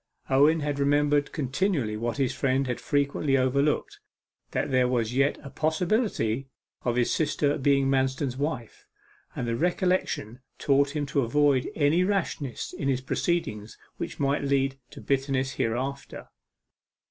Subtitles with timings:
[0.31, 3.99] Owen had remembered continually what his friend had frequently overlooked,
[4.49, 6.49] that there was yet a possibility
[6.81, 8.87] of his sister being Manston's wife,
[9.35, 14.79] and the recollection taught him to avoid any rashness in his proceedings which might lead
[14.89, 16.29] to bitterness hereafter.